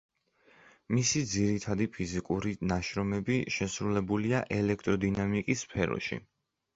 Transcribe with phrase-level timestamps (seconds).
[0.99, 6.19] მისი ძირითადი ფიზიკური ნაშრომები შესრულებულია ელექტროდინამიკის სფეროში.